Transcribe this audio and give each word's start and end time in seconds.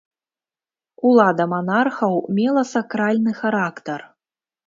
Улада 1.09 1.45
манархаў 1.51 2.13
мела 2.39 2.63
сакральны 2.73 3.31
характар. 3.43 3.99